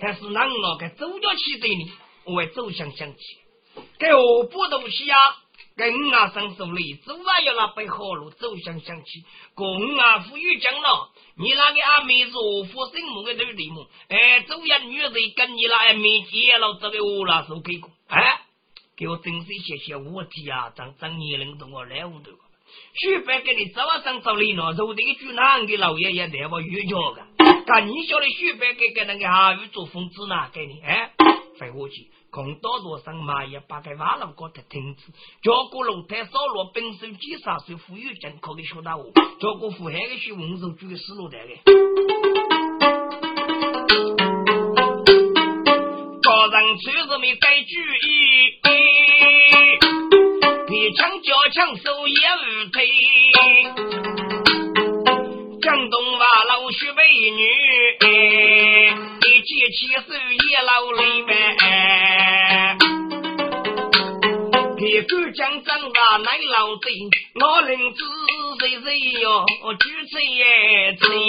[0.00, 1.90] 还是让我给周家去对你，
[2.24, 3.20] 我为周相相起，
[3.98, 5.16] 给我不东西呀？
[5.76, 9.24] 跟俺生手里，走啊要那背好路，走相相起。
[9.54, 18.40] 公啊富裕讲了，你那个阿妹子富生母的都礼目，哎，周家女人跟你那阿妹结了，这个我那手给过，哎，
[18.96, 22.32] 给我珍惜些些物体啊，当当年龄同我来屋头。
[23.00, 27.47] 许白给你早上找你呢，肉的一句哪个老爷爷带我遇着个？
[27.68, 30.48] 干你晓得许白给给那个下雨做疯子呢？
[30.54, 31.12] 给你哎，
[31.58, 32.08] 废话去。
[32.30, 35.02] 空多多上马也把个瓦楼高头停止，
[35.42, 41.44] 叫个楼台扫落本手几十岁富裕人可以学到我，叫个富海的去温柔举思路的个。
[46.22, 47.68] 高人村子没改主
[48.08, 48.60] 意，
[50.66, 52.88] 比枪交枪手也无退，
[56.98, 57.40] 美女。
[59.20, 61.30] 你举起手也老累呗，
[64.76, 66.90] 给狗讲长大来老贼，
[67.40, 68.02] 我领子
[68.58, 69.46] 谁谁哟，
[69.78, 70.42] 举起也
[70.94, 71.27] 贼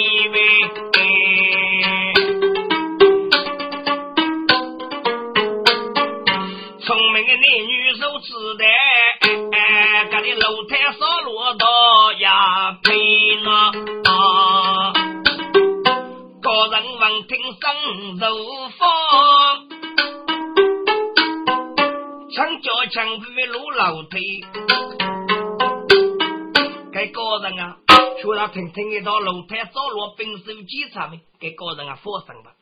[28.72, 32.52] 听一道楼台走落冰手机上面，该高人啊，放心吧。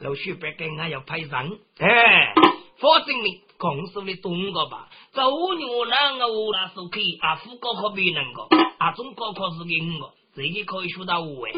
[0.00, 1.30] 老许别跟俺要派人，
[1.78, 2.34] 哎，
[2.78, 4.88] 放心你，公司的东个吧。
[5.12, 5.22] 走
[5.54, 8.48] 牛那个乌拉手机啊，副高考别能个，
[8.78, 11.52] 啊中高考是给五个，这个可以学到五哎，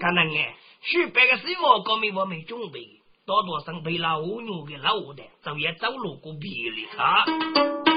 [0.00, 0.56] 可能哎。
[0.80, 2.80] 许别个是我高明我没准备，
[3.26, 7.87] 多多生被老牛给老的，走也走路过别的啊！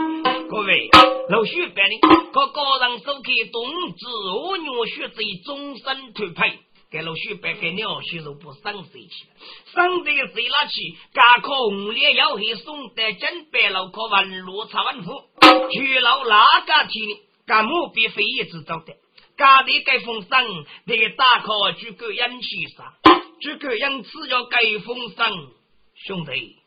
[0.52, 0.90] 各位，
[1.30, 1.98] 老许别的，
[2.34, 4.06] 个个人手开冬至，
[4.36, 5.16] 蜗牛学在
[5.46, 6.60] 终身脱配，
[6.92, 9.28] 给老许别个鸟血肉不生谁去，
[9.74, 10.92] 生得谁拉去？
[11.14, 15.24] 家可红脸要黑送得真白老可文路查文富，
[15.72, 17.18] 去老哪个天？
[17.48, 18.94] 干木必非一直走的。
[19.38, 22.94] 家里盖风声，那个大考就够引起啥？
[23.40, 25.52] 就够因此要盖风声，
[25.96, 26.58] 兄弟，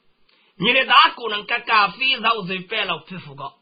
[0.57, 3.53] 你的大姑娘嘎嘎非常是白了皮肤高，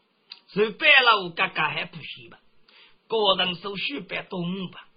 [0.53, 2.37] 是白了嘎嘎还不行吧？
[3.07, 4.87] 个人手续白动吧？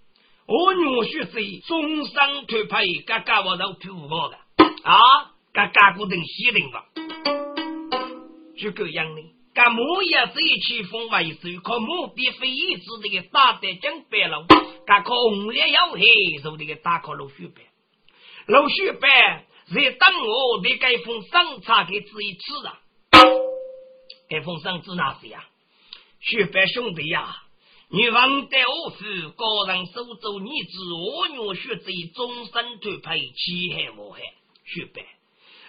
[0.47, 4.37] 我女婿是终身推派，嘎嘎我都皮肤高的
[4.85, 4.99] 啊，
[5.53, 6.85] 嘎嘎不等西人吧？
[8.58, 9.23] 就够样的。
[9.55, 14.44] 干木也是一起风为首，靠木必非一直这个打得江白了，
[14.87, 16.03] 干靠红脸要黑，
[16.43, 17.62] 受这个打靠老雪白，
[18.47, 22.79] 老雪白在等我的该封上茶给自己吃啊，
[24.28, 25.44] 该封上子哪是呀？
[26.20, 27.37] 雪白兄弟呀，
[27.88, 34.23] 你忘得我府高人收走你子我女学贼终身推配，欺害我害
[34.64, 35.06] 雪白，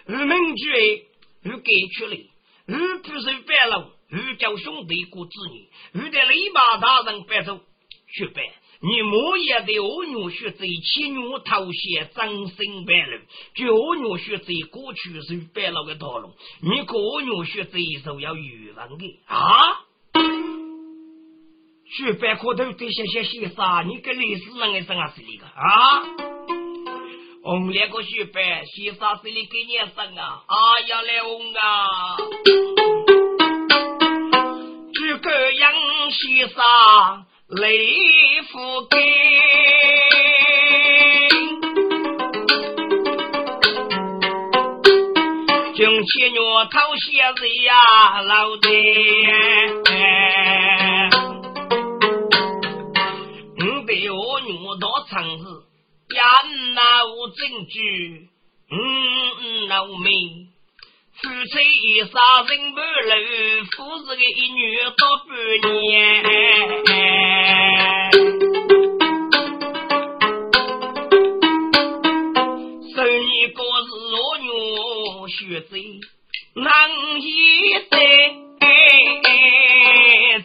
[0.06, 1.06] 二名句
[1.42, 2.18] 又给出来。
[2.66, 7.60] 如不是白龙，如叫兄弟过子女，如得雷马大人白走，
[8.08, 8.42] 雪白，
[8.80, 13.20] 你莫也得我女婿在七女头衔真心白龙，
[13.56, 16.30] 就我女婿在过去是白龙的道路，
[16.62, 19.80] 你个女婿在受要语文的啊？
[21.90, 26.04] 雪白可头对些些先生，你跟历史人一生啊是那个啊？
[27.42, 30.44] 红脸个雪白，先生是你给你生啊？
[30.46, 32.16] 哎呀，来红啊！
[34.94, 35.72] 诸葛亮
[36.12, 36.62] 先生
[37.48, 37.72] 雷
[38.52, 38.58] 福
[38.90, 39.00] 根，
[45.74, 48.68] 军旗鸟头写字呀，老爹，
[53.56, 55.44] 你对我鸟到城市。
[56.14, 56.20] 养
[56.74, 56.82] 老
[57.34, 58.28] 证据，
[58.70, 58.76] 嗯
[59.40, 60.47] 嗯，老命，
[61.20, 62.14] 夫妻一杀
[62.46, 63.12] 人不漏，
[63.72, 64.60] 夫子的一女
[64.96, 65.28] 到半
[65.72, 65.76] 年。
[72.94, 74.46] 十年过日我女
[75.28, 75.72] 学贼，
[76.54, 76.64] 难
[77.20, 77.26] 以
[77.90, 77.96] 得，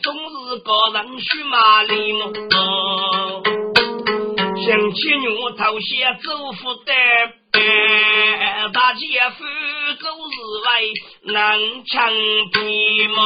[0.01, 2.23] 总是个人须马里么？
[4.65, 6.91] 想起牛头先祖父的
[8.71, 8.82] 大
[9.31, 9.45] 夫
[9.99, 10.35] 走日
[10.65, 10.67] 外
[11.33, 12.11] 能强
[12.51, 13.17] 皮吗？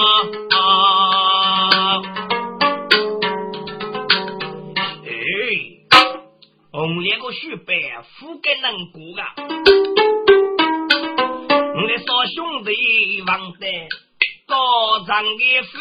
[5.03, 5.09] 哎，
[6.71, 7.73] 红脸个雪白，
[8.19, 9.33] 富贵能过啊！
[11.75, 13.87] 我的少兄弟忘得
[14.47, 15.79] 高长的夫，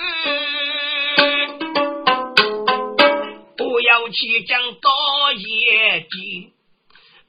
[3.56, 4.90] 不要去讲高
[5.32, 6.52] 业绩。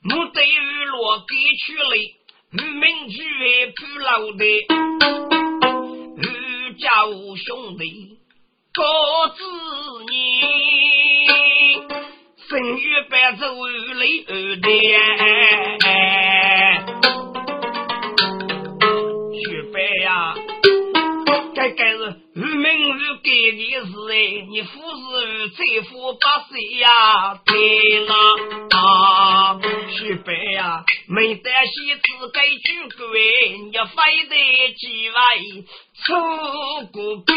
[0.09, 1.25] 我对于落给
[1.65, 1.95] 去了，
[2.49, 3.17] 渔民聚
[3.75, 4.45] 不老的，
[6.15, 6.87] 渔家
[7.35, 8.17] 兄弟
[8.73, 8.81] 各
[9.35, 9.43] 自
[10.09, 10.15] 念，
[12.47, 13.43] 生于白走
[13.95, 14.67] 泪二的。
[21.75, 21.99] 该是
[22.37, 25.57] 无名无改的事哎，你富是财
[25.89, 28.13] 富百岁呀，天啦
[28.77, 29.59] 啊！
[29.89, 33.95] 许白呀，没得戏子该举贵，要非
[34.29, 34.35] 得
[34.75, 35.15] 几位
[36.03, 36.13] 出
[36.93, 37.33] 个边。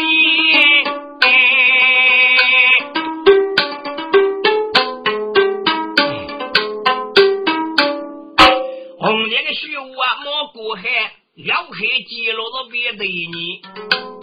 [8.99, 10.83] 红脸的虚无啊，莫过海，
[11.37, 11.71] 要海
[12.07, 14.20] 记录到别对你。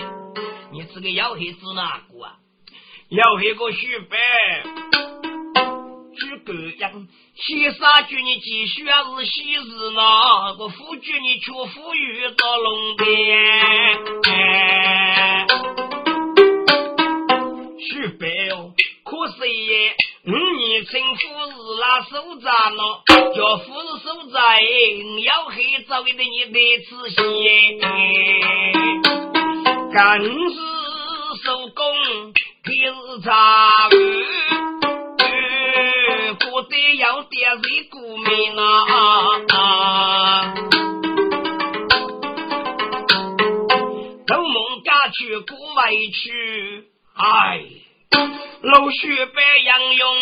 [0.99, 2.35] 这个要黑子哪个啊？
[3.09, 4.17] 要黑个许白，
[6.17, 13.07] 举个样，西沙军你继续还是西日那个夫举你却富裕到龙边。
[17.78, 18.26] 许白
[18.57, 18.75] 哦，
[19.05, 19.95] 可是耶，
[20.26, 22.83] 五年称呼是那手札呢？
[23.37, 24.40] 叫夫是手札，
[25.23, 27.17] 要黑早给你得仔细。
[29.90, 30.28] 干是
[31.45, 31.85] 手工，
[32.64, 33.30] 皮是茶
[33.88, 33.92] 碗，
[36.38, 38.62] 不得要点谁顾命啊！
[44.26, 47.61] 偷梦家去古外去，哎，
[48.62, 50.16] 老雪白杨用，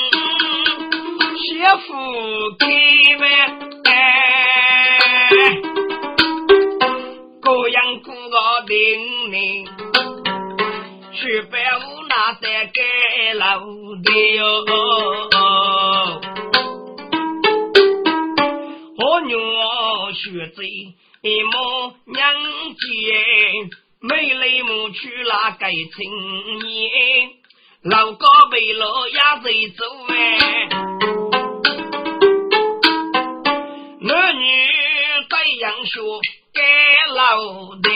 [1.38, 1.88] 媳妇
[2.58, 2.66] 开
[3.18, 3.24] 门，
[3.84, 3.90] 哎。
[7.40, 8.74] 各样各个叮
[9.30, 9.34] 咛，
[11.26, 14.64] 去白无那在盖楼的哟。
[18.96, 21.50] 我娘学子一母
[22.04, 22.32] 娘
[22.78, 23.18] 见，
[24.02, 27.28] 没来母去那盖青年，
[27.82, 30.14] 老高背老压在走哎，
[33.98, 34.46] 男女
[35.28, 36.20] 这样说。
[36.54, 36.62] 盖
[37.12, 37.88] 楼的，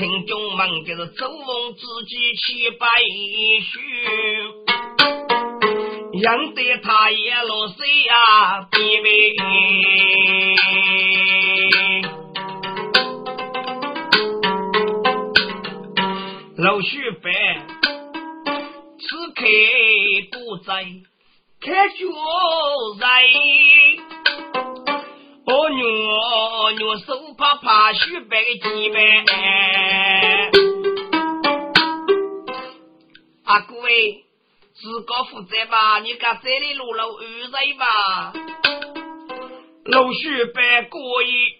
[0.00, 2.86] 听众们就是周王自己去拜
[3.60, 3.78] 书，
[6.22, 9.36] 养得他也落水啊，弟妹。
[16.56, 17.30] 老徐伯
[18.98, 19.04] 此
[19.34, 19.44] 刻
[20.32, 20.82] 不在，
[21.60, 22.08] 开酒
[22.98, 23.06] 在。
[25.52, 29.00] 我女女手帕帕许白几百，
[33.46, 34.22] 阿哥哎，
[34.74, 38.32] 自个负责吧，你家这里落了二人吧，
[39.86, 41.56] 老许白过意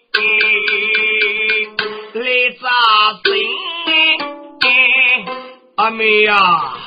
[2.13, 2.69] 来扎
[3.25, 3.29] 心，
[5.75, 6.77] 阿妹呀，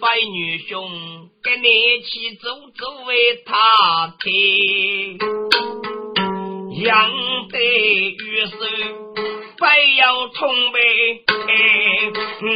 [0.00, 0.90] 飞女兄。
[1.44, 1.66] 跟你
[2.02, 2.48] 去走
[2.78, 5.18] 走为他听，
[6.74, 7.10] 养
[7.48, 8.56] 得玉手，
[9.58, 9.64] 不
[9.98, 10.40] 要崇
[10.72, 10.78] 拜，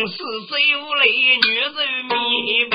[0.09, 0.17] 四
[0.49, 1.03] 岁无泪
[1.37, 1.71] 女人
[2.09, 2.15] 明
[2.71, 2.75] 白。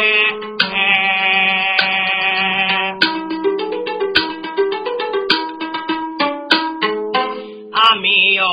[7.74, 8.46] 阿妹哟。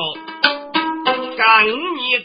[1.37, 1.71] 干你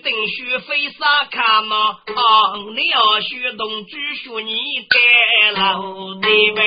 [0.03, 1.75] 等学费啥看嘛？
[2.08, 4.55] 啊，你要学东居学你
[4.89, 4.98] 盖
[5.51, 6.62] 楼的呗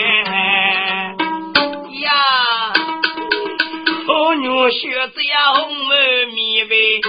[2.03, 2.13] 呀！
[4.39, 7.01] 女学这样红门米呗，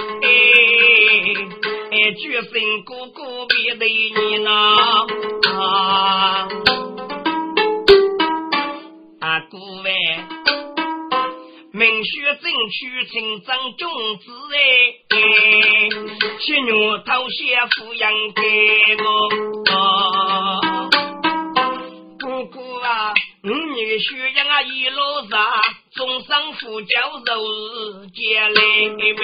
[1.90, 6.48] 哎，举身哥哥别对你呢啊，
[9.20, 9.92] 啊，各位。
[11.70, 15.16] 明学正取成长种子哎，
[16.40, 16.72] 七月
[17.04, 17.38] 头些
[17.76, 18.40] 抚养给
[19.04, 20.67] 我。
[23.48, 25.00] 五女学养啊一路
[25.30, 25.40] 上，
[25.94, 28.60] 中上副教授接来
[29.14, 29.22] 呗。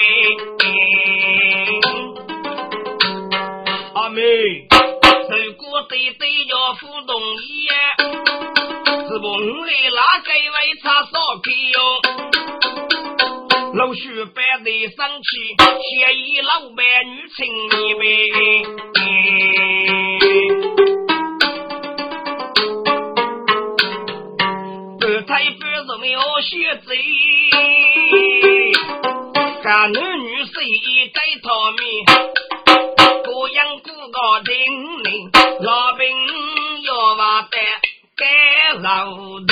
[3.93, 4.23] 阿妹，
[5.29, 7.67] 如果对对要互动一，
[9.07, 9.37] 是不？
[9.37, 11.11] 里哪个为茶烧
[11.43, 11.77] 开哟？
[13.75, 15.29] 老许白的生气，
[15.83, 18.03] 谢意老板女情你呗。
[26.05, 26.95] 半人要学贼，
[29.63, 30.53] 干男女谁
[31.11, 32.05] 该他命？
[33.23, 34.53] 各样各个叮
[35.01, 35.31] 咛，
[35.63, 36.05] 老兵
[36.83, 37.57] 要话得
[38.15, 39.51] 该老的。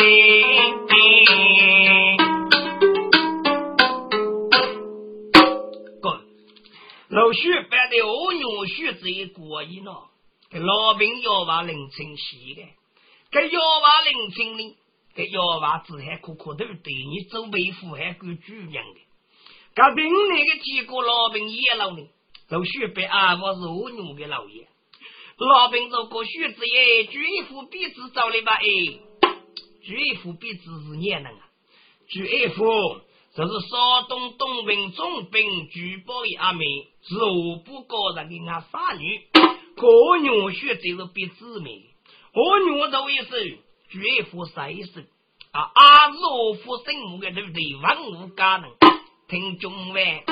[6.03, 6.21] 哥，
[7.09, 10.03] 老许办的二牛血贼过瘾了，
[10.51, 12.61] 给老兵要话林清喜的，
[13.31, 14.75] 给要话林清呢？
[15.15, 18.99] 这要娃子还可可都对你做背负还够主人的。
[19.75, 22.07] 这兵那个几个老兵也老呢，
[22.49, 24.67] 都许被阿我是我牛的老爷。
[25.37, 28.53] 老兵做过须子耶，举一副鼻子找了吧？
[28.53, 28.65] 哎，
[29.83, 31.47] 举一副鼻子是也能啊，
[32.07, 32.63] 举一副
[33.35, 36.65] 这是山东东平总兵举报的阿妹，
[37.01, 39.27] 是我不高人的俺傻女，
[39.75, 41.83] 可牛须子是鼻子妹，
[42.33, 43.59] 我牛这位是。
[43.93, 45.01] 绝夫三手
[45.51, 45.69] 啊！
[45.75, 47.61] 阿罗佛圣母的对不对？
[47.83, 48.63] 万物皆能
[49.29, 50.23] 听中文，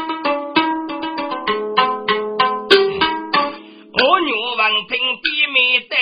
[3.93, 5.95] 我女王听比美的，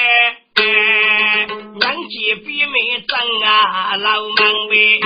[1.82, 5.00] 人杰比美真啊，老门卫。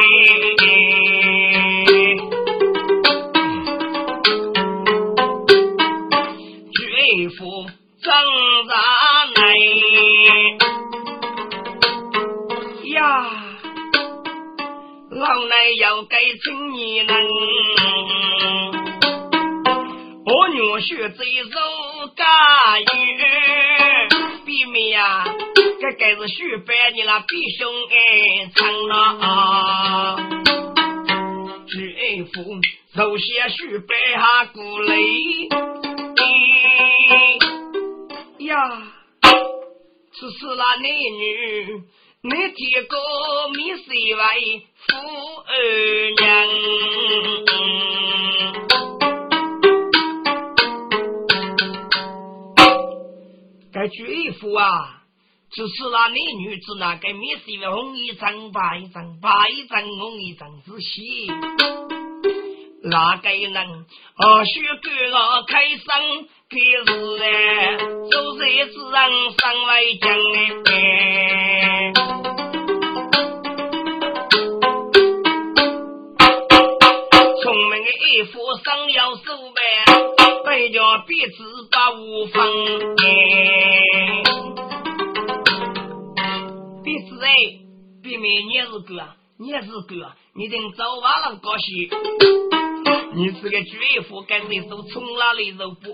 [27.22, 27.96] 弟兄爱
[28.56, 30.18] 唱了，
[31.68, 31.74] 举
[32.26, 32.34] 夫
[32.96, 35.48] 首先许白下鼓励，
[38.46, 38.54] 呀，
[39.22, 41.84] 这是那男女。
[42.26, 42.98] 你见过
[43.50, 44.22] 米水为
[44.88, 44.96] 富
[45.46, 45.52] 二
[46.20, 46.22] 娘？
[53.74, 54.93] 该绝夫啊，
[55.56, 56.18] 只是那女
[56.48, 61.28] 女子那个米水为红一张白一张白一张红一张仔细，
[62.82, 63.86] 哪个人
[64.18, 64.44] 或？
[64.46, 66.28] 许个我开生。
[66.50, 66.92] 可是
[67.24, 67.78] 哎，
[68.10, 68.96] 做日子人
[69.38, 70.04] 上来讲
[70.66, 71.94] 哎，
[77.42, 78.34] 聪明的一副
[78.64, 79.22] 上要手
[79.54, 79.58] 呗，
[80.46, 81.38] 白叫鼻子
[81.72, 82.44] 把无放
[88.24, 91.90] 别名你是狗啊，你是狗啊，你等早晚上高兴，
[93.16, 95.90] 你是个绝夫，跟你手从哪里肉不？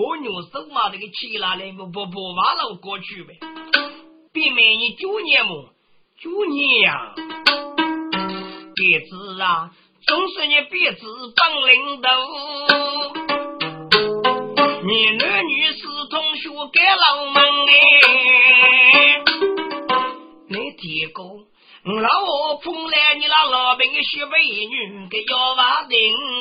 [0.00, 3.34] 我牛手嘛，这个起来了，不不不，马路过去呗。
[4.32, 5.70] 别美你九年么？
[6.20, 7.14] 九年呀！
[8.76, 9.72] 别子啊，
[10.06, 11.04] 总是你别子
[11.34, 12.08] 当领导。
[14.84, 15.82] 你男女是
[16.12, 17.72] 同学给老门的，
[20.46, 21.42] 你提过，
[21.86, 25.96] 老我碰来你那老兵的小美女，给要娃人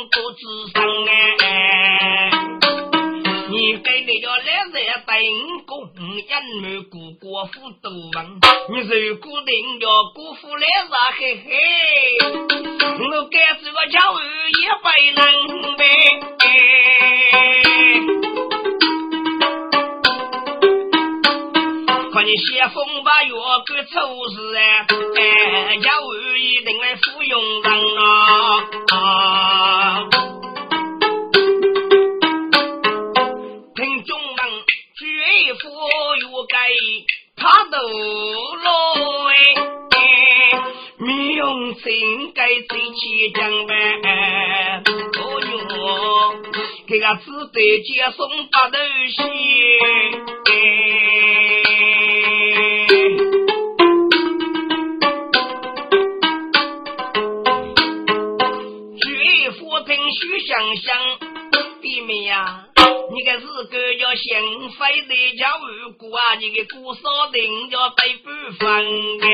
[0.09, 0.41] 不知
[0.73, 2.31] 生哎。
[3.51, 5.15] 你给你要来在等
[5.67, 8.17] 公，因为姑姑父都问，
[8.73, 11.47] 你如果定要姑父来啥嘿嘿，
[12.97, 14.21] 我该这个教育
[14.63, 15.21] 也不能
[15.77, 15.85] 呗。
[22.25, 23.35] 你写封把药
[23.67, 24.87] 给抽死哎，
[25.77, 28.05] 教育一定来服用人啊。
[35.57, 36.57] 富有该
[37.37, 39.33] 他都落哎，
[40.97, 43.73] 民用真该最起讲呗，
[45.21, 46.35] 哦哟，
[46.87, 49.15] 给个只得接送八头鞋，
[60.11, 61.19] 须想想，
[61.81, 62.65] 弟妹呀。
[63.11, 68.85] 你个是个叫幸飞的叫五谷啊，你个姑嫂定叫对不分
[69.19, 69.25] 的。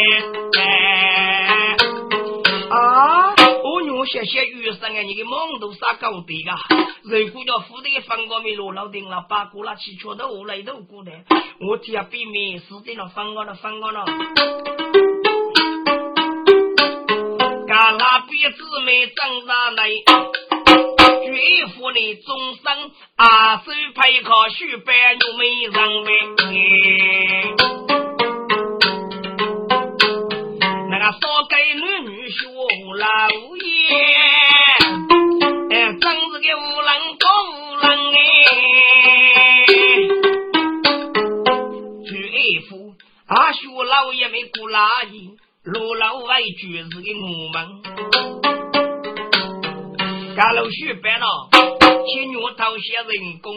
[2.70, 6.58] 啊，我娘谢谢雨生啊，你个梦都啥高的噶？
[7.04, 11.12] 如果叫富的分我们落老定了，八股了七缺都我来都过的，
[11.68, 14.02] 我听啊避免死定了分我了分我了。
[17.74, 19.90] 啊，那鼻子没长上来，
[21.32, 26.08] 绝夫你终生啊，手配靠许白玉没人为。
[30.89, 32.36] 那个少给女女学
[32.98, 33.06] 老
[33.56, 33.63] 爷，
[35.70, 38.20] 哎，真是个无人高无人哎。
[42.06, 42.10] 绝
[42.67, 42.94] 夫
[43.28, 45.30] 啊，学老爷没过拉伊。
[45.63, 47.58] 路老外就是个我们，
[50.36, 51.50] 家老许办了，
[52.06, 53.54] 请我掏些人工，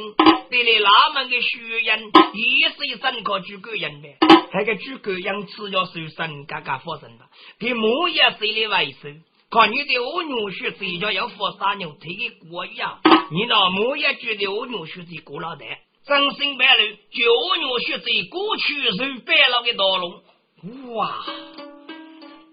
[0.51, 4.17] 对了那门的学员也是一整个诸葛人呗，
[4.53, 7.25] 那个诸葛样吃要受伤，嘎嘎发生的，
[7.59, 15.65] 给木也是的外甥，看你的我牛血这叫要佛杀牛推给过一样，你那木也觉得我牛血这过老的，
[16.07, 21.25] 真心白了，就我牛血这过去是白了的道路，哇！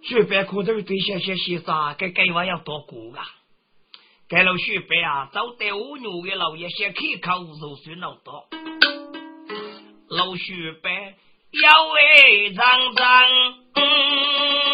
[0.04, 3.26] 雪白可头对象些先生，该计划要多过啊！
[4.32, 8.48] 该老雪白啊，招待我女的老爷先开口肉算老多。
[10.08, 10.90] 老雪白
[11.62, 14.71] 腰围长长。